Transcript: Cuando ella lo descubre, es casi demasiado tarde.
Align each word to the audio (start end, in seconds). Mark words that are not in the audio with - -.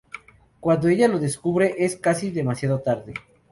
Cuando 0.59 0.87
ella 0.87 1.07
lo 1.07 1.19
descubre, 1.19 1.75
es 1.77 1.95
casi 1.95 2.31
demasiado 2.31 2.79
tarde. 2.81 3.13